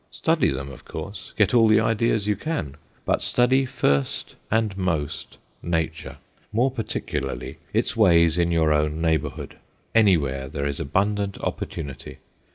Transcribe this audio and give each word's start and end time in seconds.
Study 0.09 0.49
them, 0.49 0.71
of 0.71 0.83
course; 0.83 1.31
get 1.37 1.53
all 1.53 1.67
the 1.67 1.79
ideas 1.79 2.25
you 2.25 2.35
can. 2.35 2.75
But 3.05 3.21
study 3.21 3.67
first, 3.67 4.35
and 4.49 4.75
most, 4.75 5.37
nature 5.61 6.17
more 6.51 6.71
particularly 6.71 7.59
its 7.71 7.95
ways 7.95 8.39
in 8.39 8.49
your 8.51 8.73
own 8.73 8.99
neighborhood. 8.99 9.57
Anywhere 9.93 10.47
there 10.49 10.65
is 10.65 10.79
abundant 10.79 11.37
opportunity. 11.41 12.17